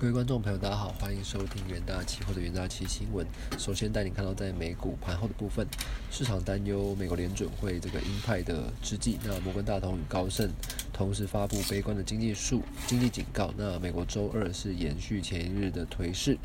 [0.00, 3.26] 各位观众朋友，大家好，欢迎收听元大期货的元大期新闻。
[3.58, 5.66] 首先带你看到在美股盘后的部分，
[6.10, 10.50] 市场担忧美国联准会这个鹰派的之际，那摩根大通与高盛
[10.90, 13.52] 同时发布悲观的经济数经济警告。
[13.58, 16.38] 那美国周二是延续前一日的颓势，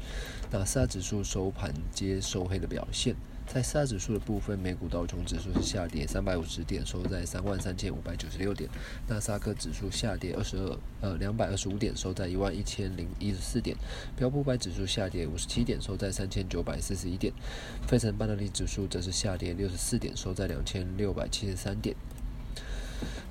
[0.52, 3.16] 那四大指数收盘皆收黑的表现。
[3.48, 8.70] 在四大指数的部分，美股道琼指数是下跌三百五十点，收在三万三千五百九十六点；
[9.08, 13.78] 纳斯达克指数下跌二十二呃两百二十五点，收在一万一千零一十四点；
[14.18, 17.32] 标普百指数下跌五十七点，收在三千九百四十一点；
[17.88, 21.96] 费城半导体指数则是下跌六十四点，收在两千六百七十三点。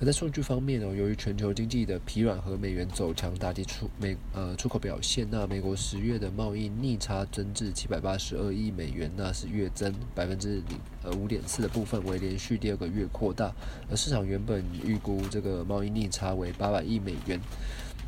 [0.00, 13.52] 而在数据方面哦，由于全球经济的疲软和美元走强打击出美呃出口表现，那美国十月的贸易逆差增至七百八十二亿美元，那是月增百分之零呃五点四的部分，为连续第二个月扩大。
[13.90, 17.40] 而市场原本预估这个贸易逆差为八百亿美元。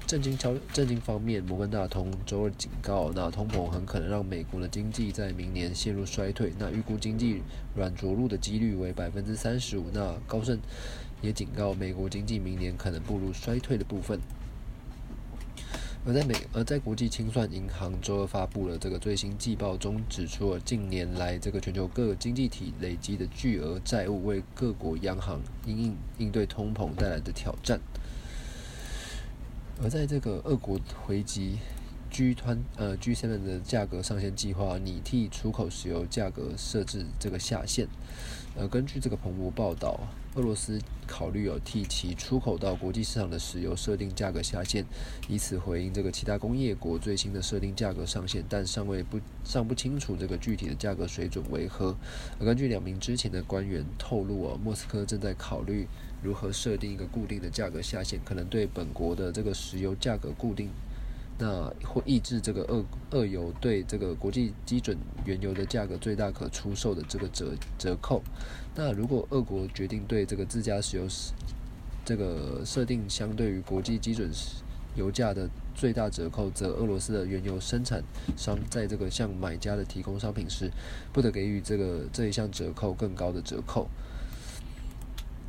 [0.06, 6.52] 震惊超震惊方面，摩根大通周二警告，那通膨很可能让美国的经济在明年陷入衰退。
[6.60, 7.42] 那预估经济
[7.74, 9.86] 软着陆的几率为百分之三十五。
[9.92, 10.60] 那高盛
[11.22, 14.20] 也警告，美国经济明年可能步入衰退的部分。
[16.06, 27.80] 而在美而在国际清算银行周二发布了这个最新季报中，指出了近年来这个全球各个经济体累积的巨额债务，为各国央行应应应对通膨带来的挑战。
[29.82, 31.58] 而在这个俄国回击
[32.16, 37.86] G 团呃 G7 的价格上限计划，拟替出口石油价格设置这个下限。
[38.54, 40.00] 呃，根据这个彭博报道，
[40.34, 44.82] 俄罗斯考虑有替其出口到国际市场的石油设定价格下限，
[45.28, 51.94] 以此回应这个其他工业国最新的设定价格上限，但尚未不尚不清楚这个具体的价格水准为何。
[52.40, 55.86] 而根据两名之前的官员透露，啊，莫斯科正在考虑
[56.22, 60.70] 如何设定一个固定的价格下限，可能对本国的这个石油价格固定。
[61.38, 68.22] 那会抑制这个二二油对这个国际基准原油的价格最大可出售的这个折折扣。
[68.74, 71.06] 那如果俄国决定对这个自家石油
[72.06, 74.30] 这个设定相对于国际基准
[74.94, 78.02] 油价的最大折扣，则俄罗斯的原油生产
[78.34, 80.70] 商在这个向买家的提供商品时，
[81.12, 83.86] 不得给予这个这一项折扣更高的折扣。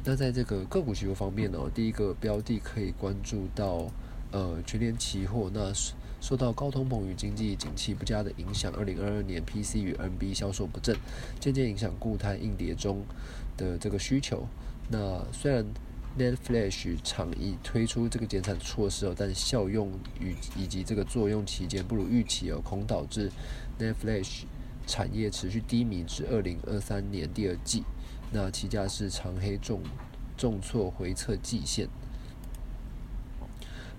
[0.03, 3.89] 那在这个个股期货方面呢，第一个标的可以关注到。
[4.31, 5.71] 呃，全年期货那
[6.19, 10.97] 受到高通膨与经济景气不佳的影响，二零二二年 PC 与 NB 销售不振，
[11.39, 13.03] 渐渐影响固态硬碟中
[13.55, 14.47] 的这个需求。
[14.89, 15.65] 那虽然
[16.17, 23.31] Net Flash 厂已推出这个减产措施哦，但效用与以及这个作用期间不如预期哦，恐导致
[23.79, 24.43] Net Flash
[24.87, 27.83] 产业持续低迷至二零二三年第二季。
[28.31, 29.81] 那期价是长黑重
[30.35, 31.87] 重挫回测季线。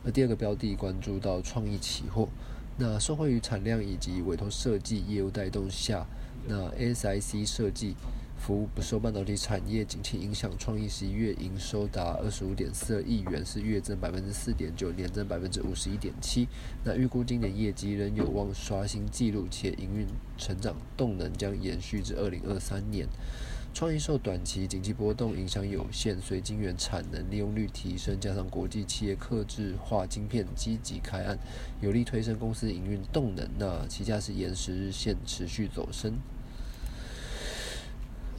[0.05, 2.29] 那第二个标的关注到创意期货，
[2.77, 6.07] 那受惠于产量以及委托设计业务带动下，
[6.47, 7.95] 那 SIC 设计
[8.39, 16.47] 服务不受半导体产业景气影响，创意十一月营收达二十五点四二亿元，是月增百分之四点九，年增百分之五十一点七。
[16.85, 23.09] 那预估今年业绩仍有望刷新纪录，且营运成长动能将延续至二零二三年。
[23.79, 31.39] 创意受短期经济波动影响有限，随晶圆产能利用率提升，加上国际企业客制化晶片积极开案，
[31.81, 33.49] 有力推升公司营运动能。
[33.57, 36.15] 那旗下是延时日线持续走升。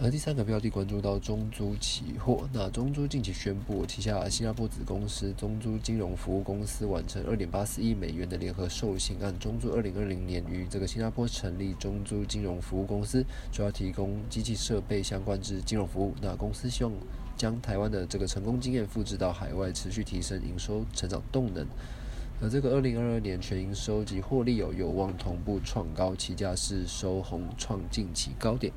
[0.02, 9.38] 而第三个标的关注到中租期货，那中租近期宣布旗下新加坡子公司中租金融服务公司完成二点八四亿美元的联合授信案。
[9.40, 16.16] 中租二零二零年于这个新加坡成立中租金融服务公司，主要提供机器设备相关之金融服务。
[16.22, 16.94] 那公司希望
[17.36, 21.68] 将台湾的这个成功经验复制到海外，持续提升营收成长动能。
[22.42, 28.72] 而这个二零二二年全营收及获利有有望同步创高，期价是收红创近期高点。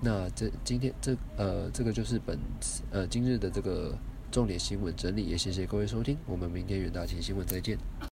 [0.00, 2.38] 那这今天这呃这个就是本
[2.90, 3.96] 呃今日的这个
[4.30, 7.78] 重点新闻整理，也谢谢各位收听，我们明天远大前新闻再见。